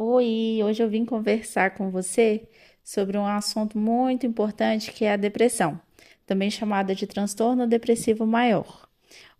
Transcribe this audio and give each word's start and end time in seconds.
Oi, 0.00 0.60
hoje 0.62 0.80
eu 0.80 0.88
vim 0.88 1.04
conversar 1.04 1.74
com 1.74 1.90
você 1.90 2.46
sobre 2.84 3.18
um 3.18 3.26
assunto 3.26 3.76
muito 3.76 4.24
importante 4.24 4.92
que 4.92 5.04
é 5.04 5.12
a 5.12 5.16
depressão, 5.16 5.80
também 6.24 6.52
chamada 6.52 6.94
de 6.94 7.04
transtorno 7.04 7.66
depressivo 7.66 8.24
maior. 8.24 8.88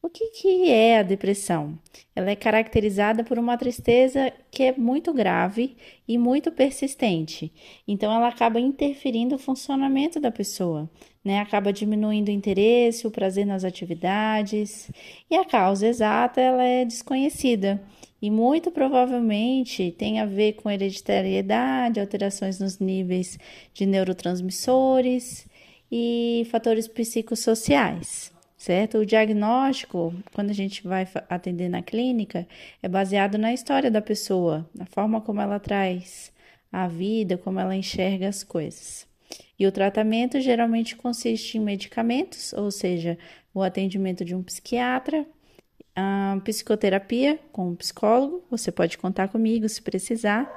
O 0.02 0.10
que, 0.10 0.30
que 0.30 0.68
é 0.68 0.98
a 0.98 1.04
depressão? 1.04 1.78
Ela 2.14 2.32
é 2.32 2.36
caracterizada 2.36 3.22
por 3.22 3.38
uma 3.38 3.56
tristeza 3.56 4.32
que 4.50 4.64
é 4.64 4.76
muito 4.76 5.12
grave 5.12 5.76
e 6.08 6.18
muito 6.18 6.50
persistente. 6.50 7.52
Então, 7.86 8.12
ela 8.12 8.26
acaba 8.26 8.58
interferindo 8.58 9.36
no 9.36 9.38
funcionamento 9.38 10.18
da 10.18 10.32
pessoa, 10.32 10.90
né? 11.24 11.38
Acaba 11.38 11.72
diminuindo 11.72 12.30
o 12.30 12.32
interesse, 12.32 13.06
o 13.06 13.12
prazer 13.12 13.46
nas 13.46 13.62
atividades. 13.62 14.90
E 15.30 15.36
a 15.36 15.44
causa 15.44 15.86
exata 15.86 16.40
ela 16.40 16.64
é 16.64 16.84
desconhecida 16.84 17.80
e 18.20 18.30
muito 18.30 18.70
provavelmente 18.70 19.92
tem 19.92 20.20
a 20.20 20.26
ver 20.26 20.54
com 20.54 20.70
hereditariedade, 20.70 22.00
alterações 22.00 22.58
nos 22.58 22.78
níveis 22.78 23.38
de 23.72 23.86
neurotransmissores 23.86 25.46
e 25.90 26.46
fatores 26.50 26.88
psicossociais 26.88 28.36
certo? 28.58 28.98
O 28.98 29.06
diagnóstico, 29.06 30.12
quando 30.34 30.50
a 30.50 30.54
gente 30.54 30.82
vai 30.82 31.08
atender 31.30 31.68
na 31.68 31.80
clínica, 31.80 32.46
é 32.82 32.88
baseado 32.88 33.38
na 33.38 33.54
história 33.54 33.90
da 33.90 34.02
pessoa, 34.02 34.68
na 34.74 34.84
forma 34.84 35.20
como 35.20 35.40
ela 35.40 35.60
traz 35.60 36.32
a 36.70 36.88
vida, 36.88 37.38
como 37.38 37.60
ela 37.60 37.76
enxerga 37.76 38.28
as 38.28 38.42
coisas. 38.42 39.06
E 39.58 39.66
o 39.66 39.72
tratamento 39.72 40.40
geralmente 40.40 40.96
consiste 40.96 41.56
em 41.56 41.60
medicamentos, 41.60 42.52
ou 42.52 42.70
seja, 42.70 43.16
o 43.54 43.62
atendimento 43.62 44.24
de 44.24 44.34
um 44.34 44.42
psiquiatra, 44.42 45.24
a 45.98 46.40
psicoterapia 46.44 47.40
com 47.50 47.74
psicólogo, 47.74 48.44
você 48.48 48.70
pode 48.70 48.96
contar 48.96 49.26
comigo 49.28 49.68
se 49.68 49.82
precisar, 49.82 50.48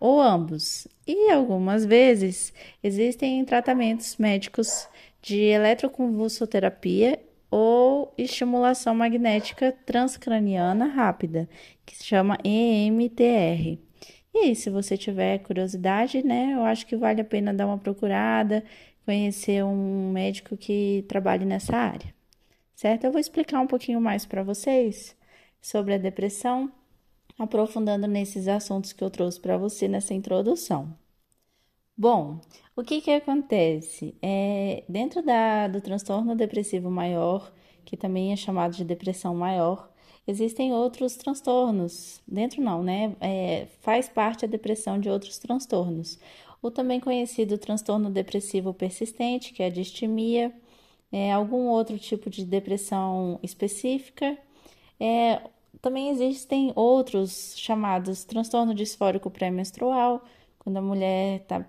ou 0.00 0.18
ambos. 0.20 0.88
E 1.06 1.30
algumas 1.30 1.84
vezes 1.84 2.50
existem 2.82 3.44
tratamentos 3.44 4.16
médicos 4.16 4.88
de 5.20 5.38
eletroconvulsoterapia 5.38 7.20
ou 7.50 8.14
estimulação 8.16 8.94
magnética 8.94 9.74
transcraniana 9.84 10.86
rápida, 10.86 11.46
que 11.84 11.94
se 11.94 12.04
chama 12.04 12.38
EMTR. 12.42 13.78
E 14.32 14.54
se 14.54 14.70
você 14.70 14.96
tiver 14.96 15.40
curiosidade, 15.40 16.24
né, 16.24 16.54
eu 16.54 16.64
acho 16.64 16.86
que 16.86 16.96
vale 16.96 17.20
a 17.20 17.24
pena 17.24 17.52
dar 17.52 17.66
uma 17.66 17.76
procurada, 17.76 18.64
conhecer 19.04 19.62
um 19.62 20.10
médico 20.10 20.56
que 20.56 21.04
trabalhe 21.06 21.44
nessa 21.44 21.76
área. 21.76 22.19
Certo? 22.80 23.04
Eu 23.04 23.12
vou 23.12 23.20
explicar 23.20 23.60
um 23.60 23.66
pouquinho 23.66 24.00
mais 24.00 24.24
para 24.24 24.42
vocês 24.42 25.14
sobre 25.60 25.92
a 25.92 25.98
depressão, 25.98 26.72
aprofundando 27.38 28.06
nesses 28.06 28.48
assuntos 28.48 28.94
que 28.94 29.04
eu 29.04 29.10
trouxe 29.10 29.38
para 29.38 29.58
você 29.58 29.86
nessa 29.86 30.14
introdução. 30.14 30.90
Bom, 31.94 32.40
o 32.74 32.82
que 32.82 33.02
que 33.02 33.10
acontece? 33.10 34.16
É, 34.22 34.82
dentro 34.88 35.22
da, 35.22 35.68
do 35.68 35.82
transtorno 35.82 36.34
depressivo 36.34 36.90
maior, 36.90 37.52
que 37.84 37.98
também 37.98 38.32
é 38.32 38.36
chamado 38.36 38.74
de 38.74 38.82
depressão 38.82 39.34
maior, 39.34 39.92
existem 40.26 40.72
outros 40.72 41.16
transtornos. 41.16 42.22
Dentro 42.26 42.62
não, 42.62 42.82
né? 42.82 43.14
É, 43.20 43.66
faz 43.82 44.08
parte 44.08 44.46
a 44.46 44.48
depressão 44.48 44.98
de 44.98 45.10
outros 45.10 45.36
transtornos. 45.36 46.18
O 46.62 46.70
também 46.70 46.98
conhecido 46.98 47.58
transtorno 47.58 48.08
depressivo 48.08 48.72
persistente, 48.72 49.52
que 49.52 49.62
é 49.62 49.66
a 49.66 49.70
distimia, 49.70 50.50
é, 51.12 51.32
algum 51.32 51.68
outro 51.68 51.98
tipo 51.98 52.30
de 52.30 52.44
depressão 52.44 53.38
específica. 53.42 54.38
É, 54.98 55.42
também 55.80 56.10
existem 56.10 56.72
outros 56.76 57.54
chamados 57.56 58.24
transtorno 58.24 58.74
disfórico 58.74 59.30
pré-menstrual, 59.30 60.22
quando 60.58 60.76
a 60.76 60.82
mulher 60.82 61.40
está 61.40 61.66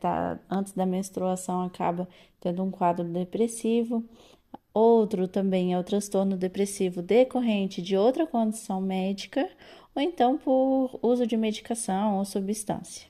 tá, 0.00 0.38
antes 0.50 0.72
da 0.72 0.86
menstruação 0.86 1.62
acaba 1.62 2.08
tendo 2.40 2.62
um 2.62 2.70
quadro 2.70 3.04
depressivo. 3.04 4.04
Outro 4.72 5.26
também 5.26 5.72
é 5.72 5.78
o 5.78 5.84
transtorno 5.84 6.36
depressivo 6.36 7.00
decorrente 7.02 7.80
de 7.80 7.96
outra 7.96 8.26
condição 8.26 8.80
médica 8.80 9.48
ou 9.94 10.02
então 10.02 10.36
por 10.36 10.98
uso 11.02 11.26
de 11.26 11.36
medicação 11.36 12.18
ou 12.18 12.24
substância. 12.24 13.08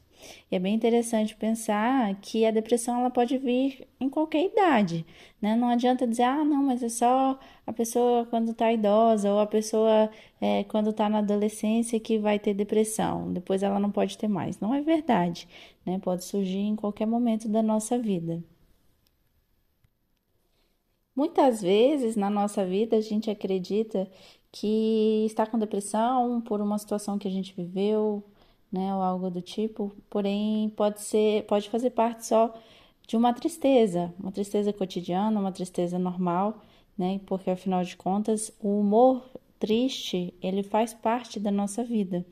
E 0.50 0.56
é 0.56 0.58
bem 0.58 0.74
interessante 0.74 1.34
pensar 1.36 2.14
que 2.20 2.44
a 2.46 2.50
depressão 2.50 3.00
ela 3.00 3.10
pode 3.10 3.38
vir 3.38 3.86
em 4.00 4.08
qualquer 4.08 4.44
idade, 4.44 5.04
né? 5.40 5.56
Não 5.56 5.68
adianta 5.68 6.06
dizer, 6.06 6.24
ah, 6.24 6.44
não, 6.44 6.62
mas 6.64 6.82
é 6.82 6.88
só 6.88 7.38
a 7.66 7.72
pessoa 7.72 8.26
quando 8.26 8.52
está 8.52 8.72
idosa 8.72 9.32
ou 9.32 9.40
a 9.40 9.46
pessoa 9.46 10.10
é, 10.40 10.64
quando 10.64 10.90
está 10.90 11.08
na 11.08 11.18
adolescência 11.18 12.00
que 12.00 12.18
vai 12.18 12.38
ter 12.38 12.54
depressão, 12.54 13.32
depois 13.32 13.62
ela 13.62 13.78
não 13.78 13.90
pode 13.90 14.16
ter 14.18 14.28
mais. 14.28 14.60
Não 14.60 14.74
é 14.74 14.80
verdade, 14.80 15.48
né? 15.84 15.98
Pode 15.98 16.24
surgir 16.24 16.58
em 16.58 16.76
qualquer 16.76 17.06
momento 17.06 17.48
da 17.48 17.62
nossa 17.62 17.98
vida. 17.98 18.42
Muitas 21.14 21.62
vezes 21.62 22.14
na 22.14 22.28
nossa 22.28 22.64
vida 22.66 22.96
a 22.96 23.00
gente 23.00 23.30
acredita 23.30 24.08
que 24.52 25.24
está 25.26 25.46
com 25.46 25.58
depressão 25.58 26.40
por 26.42 26.60
uma 26.60 26.78
situação 26.78 27.18
que 27.18 27.26
a 27.28 27.30
gente 27.30 27.54
viveu, 27.54 28.22
né, 28.72 28.94
ou 28.94 29.02
algo 29.02 29.30
do 29.30 29.40
tipo, 29.40 29.92
porém 30.10 30.70
pode 30.76 31.00
ser, 31.00 31.44
pode 31.44 31.68
fazer 31.68 31.90
parte 31.90 32.26
só 32.26 32.52
de 33.06 33.16
uma 33.16 33.32
tristeza, 33.32 34.12
uma 34.18 34.32
tristeza 34.32 34.72
cotidiana, 34.72 35.38
uma 35.38 35.52
tristeza 35.52 35.98
normal, 35.98 36.60
né? 36.98 37.20
Porque 37.26 37.50
afinal 37.50 37.84
de 37.84 37.96
contas, 37.96 38.52
o 38.60 38.80
humor 38.80 39.22
triste, 39.58 40.34
ele 40.42 40.62
faz 40.62 40.92
parte 40.92 41.38
da 41.38 41.50
nossa 41.50 41.84
vida, 41.84 42.26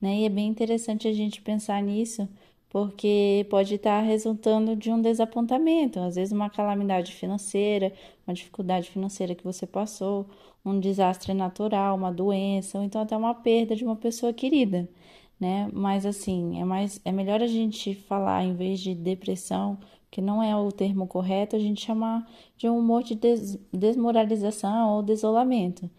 né? 0.00 0.20
E 0.20 0.24
é 0.26 0.28
bem 0.28 0.48
interessante 0.48 1.08
a 1.08 1.12
gente 1.12 1.40
pensar 1.42 1.82
nisso, 1.82 2.28
porque 2.68 3.46
pode 3.50 3.74
estar 3.74 4.00
resultando 4.00 4.76
de 4.76 4.90
um 4.92 5.00
desapontamento, 5.00 5.98
às 6.00 6.16
vezes 6.16 6.32
uma 6.32 6.50
calamidade 6.50 7.12
financeira, 7.12 7.92
uma 8.26 8.34
dificuldade 8.34 8.90
financeira 8.90 9.34
que 9.34 9.44
você 9.44 9.66
passou, 9.66 10.26
um 10.64 10.78
desastre 10.78 11.34
natural, 11.34 11.96
uma 11.96 12.12
doença, 12.12 12.78
ou 12.78 12.84
então 12.84 13.00
até 13.02 13.16
uma 13.16 13.34
perda 13.34 13.74
de 13.74 13.84
uma 13.84 13.96
pessoa 13.96 14.32
querida 14.32 14.88
né? 15.40 15.68
Mas 15.72 16.04
assim, 16.06 16.60
é 16.60 16.64
mais 16.64 17.00
é 17.04 17.12
melhor 17.12 17.42
a 17.42 17.46
gente 17.46 17.94
falar 17.94 18.44
em 18.44 18.54
vez 18.54 18.80
de 18.80 18.94
depressão, 18.94 19.78
que 20.10 20.20
não 20.20 20.42
é 20.42 20.54
o 20.56 20.70
termo 20.72 21.06
correto, 21.06 21.56
a 21.56 21.58
gente 21.58 21.80
chamar 21.84 22.28
de 22.56 22.68
um 22.68 22.78
humor 22.78 23.02
de 23.02 23.14
des 23.14 23.58
desmoralização 23.72 24.90
ou 24.96 25.02
desolamento. 25.02 25.90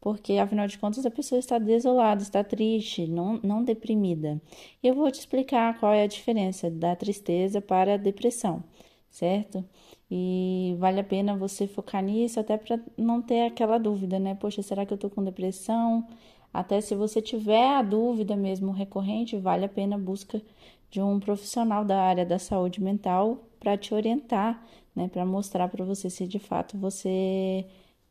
Porque 0.00 0.34
afinal 0.34 0.66
de 0.68 0.78
contas 0.78 1.06
a 1.06 1.10
pessoa 1.10 1.38
está 1.38 1.58
desolada, 1.58 2.22
está 2.22 2.44
triste, 2.44 3.06
não, 3.06 3.40
não 3.42 3.64
deprimida. 3.64 4.40
Eu 4.82 4.94
vou 4.94 5.10
te 5.10 5.20
explicar 5.20 5.78
qual 5.80 5.92
é 5.92 6.02
a 6.02 6.06
diferença 6.06 6.70
da 6.70 6.94
tristeza 6.94 7.60
para 7.60 7.94
a 7.94 7.96
depressão, 7.96 8.62
certo? 9.10 9.64
E 10.10 10.76
vale 10.78 11.00
a 11.00 11.04
pena 11.04 11.36
você 11.36 11.66
focar 11.66 12.02
nisso 12.02 12.38
até 12.38 12.56
para 12.58 12.78
não 12.96 13.22
ter 13.22 13.46
aquela 13.46 13.78
dúvida, 13.78 14.18
né? 14.18 14.34
Poxa, 14.34 14.62
será 14.62 14.84
que 14.86 14.92
eu 14.92 14.98
tô 14.98 15.08
com 15.10 15.24
depressão? 15.24 16.06
Até 16.54 16.80
se 16.80 16.94
você 16.94 17.20
tiver 17.20 17.66
a 17.66 17.82
dúvida 17.82 18.36
mesmo 18.36 18.70
recorrente, 18.70 19.36
vale 19.36 19.64
a 19.64 19.68
pena 19.68 19.96
a 19.96 19.98
busca 19.98 20.40
de 20.88 21.02
um 21.02 21.18
profissional 21.18 21.84
da 21.84 22.00
área 22.00 22.24
da 22.24 22.38
saúde 22.38 22.80
mental 22.80 23.38
para 23.58 23.76
te 23.76 23.92
orientar, 23.92 24.64
né, 24.94 25.08
para 25.08 25.26
mostrar 25.26 25.66
para 25.66 25.84
você 25.84 26.08
se 26.08 26.28
de 26.28 26.38
fato 26.38 26.78
você 26.78 27.66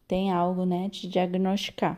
tem 0.05 0.29
algo, 0.29 0.65
né, 0.65 0.89
te 0.89 1.07
diagnosticar. 1.07 1.97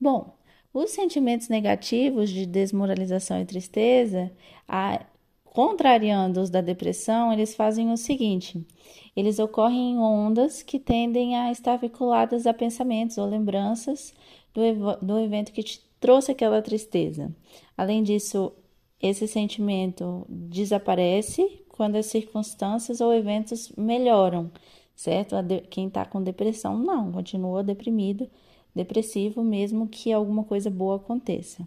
Bom, 0.00 0.34
os 0.74 0.90
sentimentos 0.90 1.48
negativos 1.48 2.28
de 2.28 2.44
desmoralização 2.44 3.40
e 3.40 3.44
tristeza, 3.44 4.32
a, 4.66 5.04
contrariando 5.44 6.40
os 6.40 6.50
da 6.50 6.60
depressão, 6.60 7.32
eles 7.32 7.54
fazem 7.54 7.92
o 7.92 7.96
seguinte: 7.96 8.66
eles 9.14 9.38
ocorrem 9.38 9.92
em 9.92 9.98
ondas 9.98 10.62
que 10.62 10.78
tendem 10.80 11.36
a 11.36 11.52
estar 11.52 11.76
vinculadas 11.76 12.46
a 12.46 12.54
pensamentos 12.54 13.18
ou 13.18 13.26
lembranças 13.26 14.12
do, 14.54 14.96
do 15.00 15.18
evento 15.18 15.52
que 15.52 15.62
te 15.62 15.80
trouxe 16.00 16.32
aquela 16.32 16.62
tristeza. 16.62 17.34
Além 17.76 18.02
disso, 18.02 18.52
esse 19.00 19.26
sentimento 19.26 20.26
desaparece 20.28 21.62
quando 21.68 21.96
as 21.96 22.06
circunstâncias 22.06 23.00
ou 23.00 23.12
eventos 23.14 23.72
melhoram, 23.76 24.50
certo? 24.94 25.34
Quem 25.70 25.88
está 25.88 26.04
com 26.04 26.22
depressão 26.22 26.78
não, 26.78 27.10
continua 27.10 27.62
deprimido, 27.62 28.28
depressivo, 28.74 29.42
mesmo 29.42 29.88
que 29.88 30.12
alguma 30.12 30.44
coisa 30.44 30.70
boa 30.70 30.96
aconteça. 30.96 31.66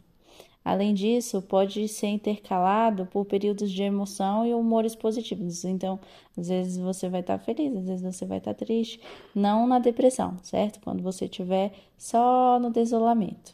Além 0.63 0.93
disso, 0.93 1.41
pode 1.41 1.87
ser 1.89 2.07
intercalado 2.07 3.05
por 3.05 3.25
períodos 3.25 3.69
de 3.69 3.83
emoção 3.83 4.45
e 4.45 4.53
humores 4.53 4.95
positivos. 4.95 5.65
Então, 5.65 5.99
às 6.37 6.47
vezes 6.47 6.77
você 6.77 7.09
vai 7.09 7.19
estar 7.19 7.37
feliz, 7.39 7.75
às 7.75 7.85
vezes 7.85 8.01
você 8.01 8.25
vai 8.25 8.37
estar 8.37 8.53
triste, 8.53 8.99
não 9.35 9.67
na 9.67 9.77
depressão, 9.77 10.37
certo? 10.41 10.79
Quando 10.79 11.03
você 11.03 11.25
estiver 11.25 11.73
só 11.97 12.59
no 12.59 12.69
desolamento. 12.69 13.53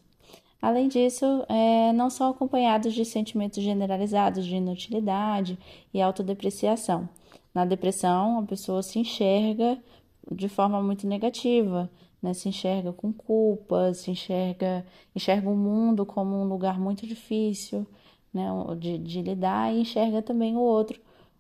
Além 0.62 0.88
disso, 0.88 1.26
é, 1.48 1.92
não 1.94 2.10
são 2.10 2.30
acompanhados 2.30 2.94
de 2.94 3.06
sentimentos 3.06 3.64
generalizados 3.64 4.46
de 4.46 4.56
inutilidade 4.56 5.58
e 5.94 6.02
autodepreciação. 6.02 7.10
Na 7.54 7.66
depressão, 7.66 8.40
a 8.40 8.44
pessoa 8.44 8.84
se 8.84 9.00
enxerga 9.00 9.82
de 10.32 10.48
forma 10.50 10.82
muito 10.84 11.08
negativa, 11.08 11.90
né? 12.22 12.34
Se 12.34 12.50
enxerga 12.50 12.94
com 12.94 13.12
culpa, 13.14 13.94
se 13.94 14.12
enxerga, 14.12 14.86
enxerga 15.16 15.50
o 15.50 15.56
mundo 15.56 16.06
como 16.06 16.36
um 16.36 16.46
lugar 16.46 16.80
muito 16.80 17.08
difícil, 17.08 17.86
né? 18.34 18.48
De, 18.78 18.98
de 18.98 19.22
lidar 19.22 19.74
e 19.74 19.82
enxerga 19.82 20.22
também 20.22 20.56
o 20.56 20.62
outro 20.62 21.00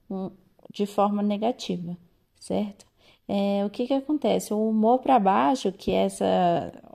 um, 0.10 0.32
de 0.74 0.86
forma 0.86 1.22
negativa, 1.22 1.98
certo? 2.40 2.90
É, 3.32 3.64
o 3.64 3.70
que 3.70 3.86
que 3.86 3.94
acontece? 3.94 4.52
O 4.54 4.70
humor 4.70 5.00
para 5.00 5.20
baixo, 5.20 5.72
que 5.72 5.92
é 5.92 6.06
essa 6.06 6.26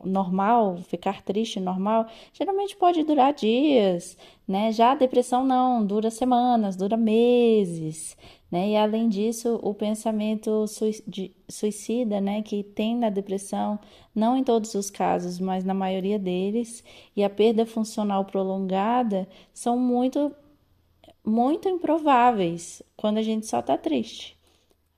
normal, 0.04 0.78
ficar 0.78 1.22
triste 1.22 1.60
normal, 1.60 2.06
geralmente 2.32 2.76
pode 2.76 3.04
durar 3.04 3.32
dias, 3.32 4.18
né? 4.46 4.72
Já 4.72 4.92
a 4.92 4.94
depressão 4.96 5.44
não, 5.44 5.86
dura 5.86 6.10
semanas, 6.10 6.74
dura 6.74 6.96
meses, 6.96 8.16
né? 8.54 8.68
E 8.70 8.76
além 8.76 9.08
disso, 9.08 9.58
o 9.64 9.74
pensamento 9.74 10.64
suicida, 11.48 12.20
né, 12.20 12.40
que 12.40 12.62
tem 12.62 12.96
na 12.96 13.10
depressão, 13.10 13.80
não 14.14 14.36
em 14.36 14.44
todos 14.44 14.76
os 14.76 14.90
casos, 14.90 15.40
mas 15.40 15.64
na 15.64 15.74
maioria 15.74 16.20
deles, 16.20 16.84
e 17.16 17.24
a 17.24 17.28
perda 17.28 17.66
funcional 17.66 18.24
prolongada 18.24 19.28
são 19.52 19.76
muito 19.76 20.32
muito 21.24 21.68
improváveis 21.68 22.80
quando 22.96 23.18
a 23.18 23.22
gente 23.22 23.46
só 23.46 23.60
tá 23.62 23.76
triste. 23.76 24.38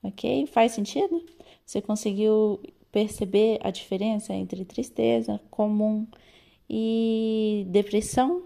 Ok? 0.03 0.45
Faz 0.47 0.73
sentido? 0.73 1.25
Você 1.65 1.81
conseguiu 1.81 2.59
perceber 2.91 3.59
a 3.63 3.71
diferença 3.71 4.33
entre 4.33 4.65
tristeza 4.65 5.41
comum 5.49 6.05
e 6.69 7.65
depressão? 7.69 8.43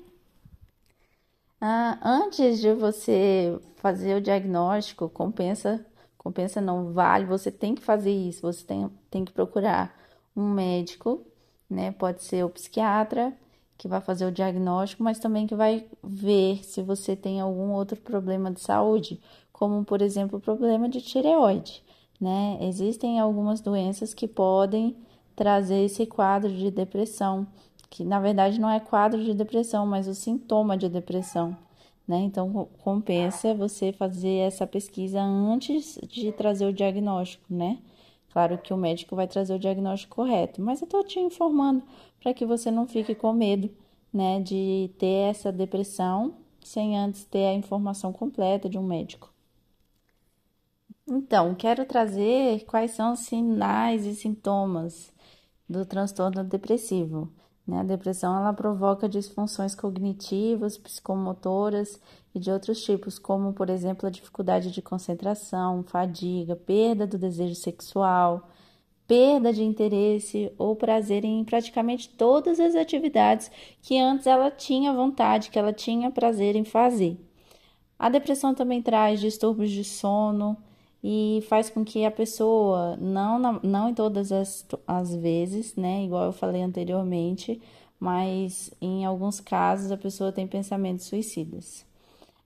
Ah, 1.62 2.00
antes 2.04 2.60
de 2.60 2.74
você 2.74 3.60
fazer 3.76 4.16
o 4.16 4.22
diagnóstico, 4.22 5.08
compensa, 5.10 5.86
compensa 6.18 6.60
não 6.60 6.92
vale, 6.92 7.26
você 7.26 7.52
tem 7.52 7.76
que 7.76 7.82
fazer 7.84 8.12
isso, 8.12 8.42
você 8.42 8.66
tem, 8.66 8.90
tem 9.12 9.24
que 9.24 9.32
procurar 9.32 9.96
um 10.36 10.50
médico, 10.50 11.24
né? 11.70 11.92
Pode 11.92 12.24
ser 12.24 12.44
o 12.44 12.50
psiquiatra, 12.50 13.32
que 13.78 13.88
vai 13.88 14.02
fazer 14.02 14.26
o 14.26 14.32
diagnóstico, 14.32 15.04
mas 15.04 15.20
também 15.20 15.46
que 15.46 15.56
vai 15.56 15.86
ver 16.04 16.64
se 16.64 16.82
você 16.82 17.16
tem 17.16 17.40
algum 17.40 17.72
outro 17.72 18.00
problema 18.02 18.52
de 18.52 18.62
saúde, 18.62 19.22
como 19.54 19.86
por 19.86 20.02
exemplo 20.02 20.40
o 20.40 20.42
problema 20.42 20.90
de 20.90 21.00
tireoide, 21.00 21.84
né? 22.20 22.58
Existem 22.62 23.20
algumas 23.20 23.62
doenças 23.62 24.14
que 24.16 24.28
podem 24.28 24.96
trazer 25.36 25.84
esse 25.86 26.08
quadro 26.08 26.52
de 26.52 26.72
depressão, 26.72 27.48
que 27.92 28.06
na 28.06 28.20
verdade 28.20 28.60
não 28.60 28.70
é 28.70 28.80
quadro 28.80 29.22
de 29.24 29.34
depressão, 29.34 29.86
mas 29.86 30.08
o 30.08 30.16
sintoma 30.16 30.78
de 30.78 30.90
depressão. 30.90 31.56
Né? 32.08 32.18
Então 32.20 32.68
compensa 32.80 33.54
você 33.54 33.92
fazer 33.92 34.38
essa 34.48 34.66
pesquisa 34.66 35.22
antes 35.22 36.00
de 36.08 36.32
trazer 36.32 36.66
o 36.66 36.74
diagnóstico, 36.74 37.44
né? 37.54 37.78
Claro 38.34 38.58
que 38.58 38.74
o 38.74 38.78
médico 38.78 39.16
vai 39.16 39.28
trazer 39.28 39.54
o 39.54 39.60
diagnóstico 39.60 40.16
correto, 40.16 40.62
mas 40.62 40.82
eu 40.82 40.86
estou 40.86 41.04
te 41.04 41.20
informando 41.20 41.84
para 42.20 42.34
que 42.34 42.46
você 42.46 42.72
não 42.72 42.88
fique 42.88 43.14
com 43.14 43.34
medo, 43.34 43.70
né, 44.12 44.40
de 44.40 44.90
ter 44.98 45.30
essa 45.30 45.52
depressão 45.52 46.36
sem 46.64 46.98
antes 46.98 47.26
ter 47.26 47.46
a 47.46 47.54
informação 47.54 48.14
completa 48.14 48.70
de 48.70 48.78
um 48.78 48.84
médico. 48.84 49.30
Então, 51.06 51.54
quero 51.56 51.86
trazer 51.86 52.64
quais 52.66 52.92
são 52.92 53.14
os 53.14 53.20
sinais 53.20 54.06
e 54.06 54.16
sintomas 54.16 55.12
do 55.68 55.86
transtorno 55.86 56.44
depressivo. 56.44 57.30
Né? 57.72 57.80
A 57.80 57.84
depressão 57.84 58.36
ela 58.36 58.52
provoca 58.52 59.08
disfunções 59.08 59.74
cognitivas, 59.74 60.78
psicomotoras 60.78 62.02
e 62.36 62.40
de 62.40 62.52
outros 62.52 62.84
tipos, 62.84 63.18
como, 63.18 63.54
por 63.54 63.70
exemplo, 63.70 64.06
a 64.06 64.12
dificuldade 64.12 64.72
de 64.72 64.82
concentração, 64.82 65.82
fadiga, 65.84 66.54
perda 66.54 67.08
do 67.08 67.18
desejo 67.18 67.56
sexual, 67.56 68.50
perda 69.08 69.54
de 69.54 69.64
interesse 69.64 70.52
ou 70.58 70.76
prazer 70.76 71.24
em 71.24 71.46
praticamente 71.46 72.10
todas 72.10 72.60
as 72.60 72.76
atividades 72.76 73.50
que 73.82 73.98
antes 73.98 74.28
ela 74.28 74.52
tinha 74.52 74.92
vontade, 74.92 75.50
que 75.50 75.58
ela 75.58 75.72
tinha 75.72 76.12
prazer 76.12 76.58
em 76.58 76.66
fazer. 76.66 77.18
A 77.98 78.10
depressão 78.10 78.54
também 78.54 78.82
traz 78.82 79.22
distúrbios 79.22 79.72
de 79.72 79.86
sono 79.86 80.58
e 81.04 81.44
faz 81.50 81.70
com 81.70 81.84
que 81.84 82.06
a 82.06 82.12
pessoa, 82.12 82.96
não, 82.98 83.60
não 83.64 83.90
em 83.90 83.94
todas 83.94 84.32
as, 84.32 84.66
as 84.88 85.16
vezes, 85.16 85.76
né, 85.76 86.04
igual 86.04 86.26
eu 86.26 86.34
falei 86.34 86.62
anteriormente, 86.62 87.62
mas 88.00 88.72
em 88.82 89.06
alguns 89.06 89.40
casos 89.40 89.92
a 89.92 89.98
pessoa 89.98 90.32
tem 90.32 90.48
pensamentos 90.48 91.06
suicidas. 91.06 91.86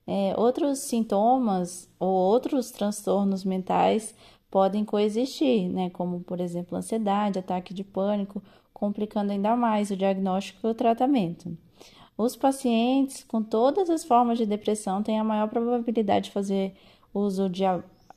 É, 0.08 0.34
outros 0.38 0.80
sintomas 0.80 1.90
ou 2.00 2.10
outros 2.10 2.72
transtornos 2.72 3.44
mentais 3.44 4.14
podem 4.52 4.86
coexistir, 4.86 5.70
né, 5.70 5.90
como 5.90 6.22
por 6.22 6.40
exemplo 6.40 6.78
ansiedade, 6.78 7.40
ataque 7.40 7.74
de 7.74 7.84
pânico, 7.84 8.42
complicando 8.74 9.32
ainda 9.32 9.56
mais 9.56 9.90
o 9.92 9.98
diagnóstico 9.98 10.68
e 10.68 10.72
o 10.72 10.76
tratamento. 10.76 11.58
Os 12.18 12.36
pacientes 12.36 13.24
com 13.24 13.44
todas 13.44 13.90
as 13.90 14.06
formas 14.06 14.38
de 14.38 14.46
depressão 14.46 15.04
têm 15.04 15.20
a 15.20 15.24
maior 15.24 15.50
probabilidade 15.50 16.26
de 16.26 16.32
fazer 16.32 16.74
uso 17.14 17.50
de, 17.50 17.64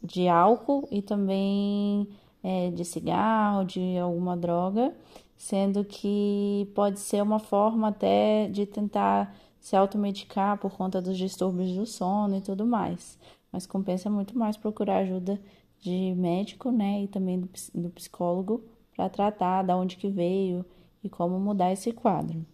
de 0.02 0.28
álcool 0.28 0.88
e 0.90 1.02
também 1.02 2.08
é, 2.42 2.70
de 2.70 2.84
cigarro, 2.84 3.64
de 3.64 3.98
alguma 3.98 4.36
droga, 4.36 4.94
sendo 5.36 5.84
que 5.84 6.70
pode 6.74 7.00
ser 7.00 7.22
uma 7.22 7.38
forma 7.38 7.88
até 7.88 8.48
de 8.48 8.66
tentar 8.66 9.34
se 9.60 9.76
automedicar 9.76 10.58
por 10.58 10.72
conta 10.72 11.02
dos 11.02 11.16
distúrbios 11.16 11.72
do 11.72 11.86
sono 11.86 12.36
e 12.36 12.40
tudo 12.40 12.66
mais. 12.66 13.18
Mas 13.52 13.66
compensa 13.66 14.08
muito 14.10 14.38
mais 14.38 14.56
procurar 14.56 14.98
ajuda 14.98 15.40
de 15.80 16.14
médico, 16.16 16.70
né, 16.70 17.02
e 17.02 17.08
também 17.08 17.40
do, 17.40 17.48
do 17.74 17.90
psicólogo 17.90 18.62
para 18.96 19.08
tratar 19.08 19.62
da 19.62 19.76
onde 19.76 19.96
que 19.96 20.08
veio 20.08 20.64
e 21.02 21.08
como 21.08 21.38
mudar 21.38 21.72
esse 21.72 21.92
quadro. 21.92 22.44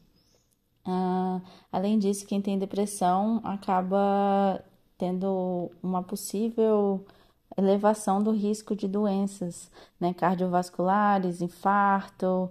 Ah, 0.84 1.40
além 1.72 1.98
disso, 1.98 2.26
quem 2.26 2.42
tem 2.42 2.58
depressão 2.58 3.40
acaba 3.42 4.62
tendo 4.98 5.70
uma 5.82 6.02
possível 6.02 7.04
elevação 7.56 8.22
do 8.22 8.30
risco 8.32 8.74
de 8.74 8.88
doenças 8.88 9.70
né, 10.00 10.12
cardiovasculares, 10.14 11.40
infarto, 11.40 12.50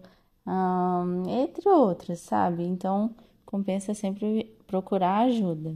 entre 1.27 1.69
outras, 1.69 2.19
sabe? 2.19 2.63
Então, 2.63 3.15
compensa 3.45 3.93
sempre 3.93 4.55
procurar 4.67 5.25
ajuda. 5.25 5.75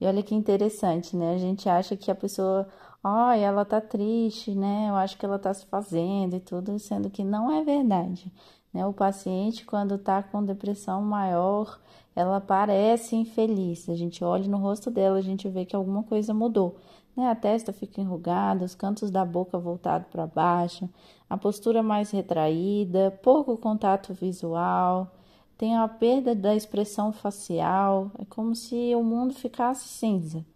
E 0.00 0.06
olha 0.06 0.22
que 0.22 0.34
interessante, 0.34 1.16
né? 1.16 1.34
A 1.34 1.38
gente 1.38 1.68
acha 1.68 1.96
que 1.96 2.10
a 2.10 2.14
pessoa, 2.14 2.68
ó, 3.02 3.32
ela 3.32 3.64
tá 3.64 3.80
triste, 3.80 4.54
né? 4.54 4.88
Eu 4.88 4.94
acho 4.94 5.18
que 5.18 5.26
ela 5.26 5.38
tá 5.38 5.52
se 5.52 5.66
fazendo 5.66 6.36
e 6.36 6.40
tudo, 6.40 6.78
sendo 6.78 7.10
que 7.10 7.24
não 7.24 7.50
é 7.50 7.64
verdade. 7.64 8.32
Né? 8.78 8.86
O 8.86 8.92
paciente, 8.92 9.66
quando 9.66 9.98
tá 9.98 10.22
com 10.22 10.44
depressão 10.44 11.02
maior, 11.02 11.80
ela 12.14 12.40
parece 12.40 13.16
infeliz. 13.16 13.88
A 13.88 13.96
gente 13.96 14.22
olha 14.22 14.46
no 14.46 14.56
rosto 14.56 14.88
dela, 14.88 15.18
a 15.18 15.22
gente 15.22 15.48
vê 15.48 15.64
que 15.64 15.74
alguma 15.74 16.04
coisa 16.04 16.32
mudou. 16.32 16.76
Né? 17.16 17.28
A 17.28 17.34
testa 17.34 17.72
fica 17.72 18.00
enrugada, 18.00 18.64
os 18.64 18.76
cantos 18.76 19.10
da 19.10 19.24
boca 19.24 19.58
voltados 19.58 20.06
para 20.12 20.28
baixo, 20.28 20.88
a 21.28 21.36
postura 21.36 21.82
mais 21.82 22.12
retraída, 22.12 23.18
pouco 23.20 23.56
contato 23.56 24.14
visual 24.14 25.10
tem 25.56 25.76
a 25.76 25.88
perda 25.88 26.36
da 26.36 26.54
expressão 26.54 27.12
facial, 27.12 28.12
é 28.16 28.24
como 28.24 28.54
se 28.54 28.94
o 28.94 29.02
mundo 29.02 29.34
ficasse 29.34 29.88
cinza. 29.88 30.46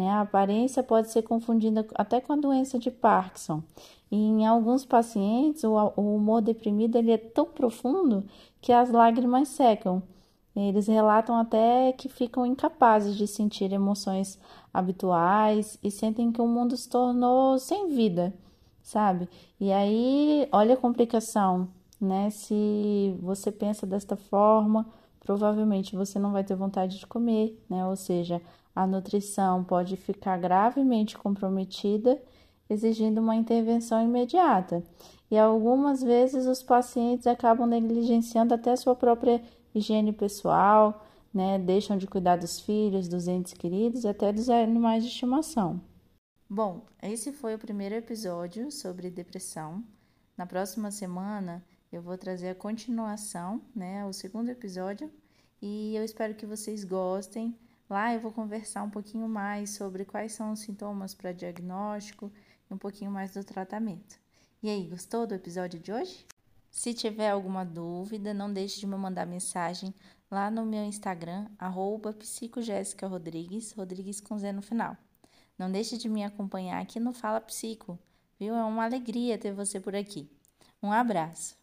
Né? 0.00 0.08
A 0.08 0.22
aparência 0.22 0.82
pode 0.82 1.10
ser 1.10 1.22
confundida 1.22 1.86
até 1.94 2.20
com 2.20 2.32
a 2.32 2.36
doença 2.36 2.78
de 2.78 2.90
Parkinson. 2.90 3.62
E 4.10 4.16
em 4.16 4.46
alguns 4.46 4.84
pacientes, 4.84 5.62
o, 5.62 5.74
o 5.94 6.16
humor 6.16 6.40
deprimido 6.40 6.96
ele 6.96 7.12
é 7.12 7.18
tão 7.18 7.44
profundo 7.44 8.24
que 8.60 8.72
as 8.72 8.90
lágrimas 8.90 9.48
secam. 9.48 10.02
Eles 10.56 10.86
relatam 10.86 11.36
até 11.36 11.92
que 11.92 12.08
ficam 12.08 12.46
incapazes 12.46 13.14
de 13.14 13.26
sentir 13.26 13.72
emoções 13.72 14.38
habituais 14.72 15.78
e 15.82 15.90
sentem 15.90 16.32
que 16.32 16.40
o 16.40 16.46
mundo 16.46 16.76
se 16.78 16.88
tornou 16.88 17.58
sem 17.58 17.88
vida, 17.88 18.32
sabe? 18.82 19.28
E 19.60 19.70
aí, 19.70 20.48
olha 20.50 20.74
a 20.74 20.78
complicação 20.78 21.68
né? 22.00 22.30
Se 22.30 23.14
você 23.20 23.52
pensa 23.52 23.86
desta 23.86 24.16
forma, 24.16 24.86
provavelmente 25.20 25.94
você 25.94 26.18
não 26.18 26.32
vai 26.32 26.42
ter 26.42 26.54
vontade 26.56 26.98
de 26.98 27.06
comer, 27.06 27.62
né? 27.68 27.86
Ou 27.86 27.96
seja, 27.96 28.40
a 28.74 28.86
nutrição 28.86 29.62
pode 29.62 29.96
ficar 29.96 30.38
gravemente 30.38 31.16
comprometida, 31.16 32.20
exigindo 32.68 33.18
uma 33.18 33.36
intervenção 33.36 34.02
imediata. 34.02 34.82
E 35.30 35.38
algumas 35.38 36.02
vezes 36.02 36.46
os 36.46 36.62
pacientes 36.62 37.26
acabam 37.26 37.68
negligenciando 37.68 38.54
até 38.54 38.72
a 38.72 38.76
sua 38.76 38.96
própria 38.96 39.42
higiene 39.74 40.12
pessoal, 40.12 41.04
né? 41.32 41.58
Deixam 41.58 41.96
de 41.96 42.06
cuidar 42.06 42.36
dos 42.36 42.60
filhos, 42.60 43.06
dos 43.06 43.28
entes 43.28 43.52
queridos, 43.52 44.04
até 44.04 44.32
dos 44.32 44.48
animais 44.48 45.04
de 45.04 45.10
estimação. 45.10 45.80
Bom, 46.48 46.84
esse 47.00 47.32
foi 47.32 47.54
o 47.54 47.58
primeiro 47.58 47.94
episódio 47.94 48.72
sobre 48.72 49.08
depressão. 49.08 49.84
Na 50.36 50.46
próxima 50.46 50.90
semana 50.90 51.62
eu 51.92 52.00
vou 52.00 52.16
trazer 52.16 52.50
a 52.50 52.54
continuação, 52.54 53.60
né, 53.74 54.06
o 54.06 54.12
segundo 54.12 54.48
episódio, 54.48 55.10
e 55.60 55.94
eu 55.96 56.04
espero 56.04 56.34
que 56.34 56.46
vocês 56.46 56.84
gostem. 56.84 57.58
Lá 57.88 58.14
eu 58.14 58.20
vou 58.20 58.30
conversar 58.30 58.84
um 58.84 58.90
pouquinho 58.90 59.28
mais 59.28 59.70
sobre 59.70 60.04
quais 60.04 60.32
são 60.32 60.52
os 60.52 60.60
sintomas 60.60 61.14
para 61.14 61.32
diagnóstico 61.32 62.32
e 62.70 62.74
um 62.74 62.78
pouquinho 62.78 63.10
mais 63.10 63.34
do 63.34 63.42
tratamento. 63.42 64.20
E 64.62 64.70
aí, 64.70 64.86
gostou 64.86 65.26
do 65.26 65.34
episódio 65.34 65.80
de 65.80 65.92
hoje? 65.92 66.24
Se 66.70 66.94
tiver 66.94 67.30
alguma 67.30 67.64
dúvida, 67.64 68.32
não 68.32 68.52
deixe 68.52 68.78
de 68.78 68.86
me 68.86 68.94
mandar 68.96 69.26
mensagem 69.26 69.92
lá 70.30 70.48
no 70.48 70.64
meu 70.64 70.84
Instagram, 70.84 71.48
arroba 71.58 72.16
Rodrigues, 73.02 73.72
Rodrigues 73.72 74.20
com 74.20 74.38
Z 74.38 74.52
no 74.52 74.62
final. 74.62 74.96
Não 75.58 75.70
deixe 75.70 75.98
de 75.98 76.08
me 76.08 76.22
acompanhar 76.22 76.80
aqui 76.80 77.00
no 77.00 77.12
Fala 77.12 77.40
Psico, 77.40 77.98
viu? 78.38 78.54
É 78.54 78.62
uma 78.62 78.84
alegria 78.84 79.36
ter 79.36 79.52
você 79.52 79.80
por 79.80 79.96
aqui. 79.96 80.30
Um 80.80 80.92
abraço! 80.92 81.59